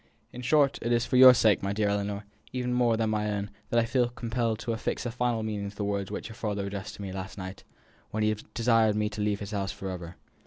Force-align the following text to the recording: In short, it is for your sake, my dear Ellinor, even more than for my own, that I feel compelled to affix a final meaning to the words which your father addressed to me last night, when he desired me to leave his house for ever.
In 0.33 0.41
short, 0.41 0.79
it 0.81 0.91
is 0.91 1.05
for 1.05 1.15
your 1.15 1.35
sake, 1.35 1.61
my 1.61 1.73
dear 1.73 1.89
Ellinor, 1.89 2.23
even 2.51 2.73
more 2.73 2.97
than 2.97 3.05
for 3.09 3.17
my 3.17 3.29
own, 3.31 3.51
that 3.69 3.79
I 3.79 3.85
feel 3.85 4.09
compelled 4.09 4.57
to 4.61 4.71
affix 4.73 5.05
a 5.05 5.11
final 5.11 5.43
meaning 5.43 5.69
to 5.69 5.75
the 5.75 5.83
words 5.83 6.09
which 6.09 6.27
your 6.27 6.35
father 6.35 6.65
addressed 6.65 6.95
to 6.95 7.03
me 7.03 7.11
last 7.11 7.37
night, 7.37 7.63
when 8.09 8.23
he 8.23 8.35
desired 8.55 8.95
me 8.95 9.09
to 9.09 9.21
leave 9.21 9.41
his 9.41 9.51
house 9.51 9.71
for 9.71 9.91
ever. 9.91 10.15